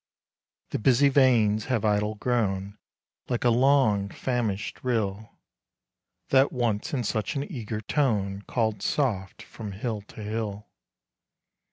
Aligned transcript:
The 0.71 0.79
busy 0.79 1.09
veins 1.09 1.65
have 1.65 1.85
idle 1.85 2.15
grown, 2.15 2.79
Like 3.29 3.43
a 3.43 3.51
long 3.51 4.09
famished 4.09 4.83
rill, 4.83 5.37
That 6.29 6.51
once 6.51 6.91
in 6.91 7.03
such 7.03 7.35
an 7.35 7.43
eager 7.51 7.81
tone 7.81 8.41
Called 8.47 8.81
soft 8.81 9.43
from 9.43 9.73
hill 9.73 10.01
to 10.01 10.23
hill. 10.23 10.69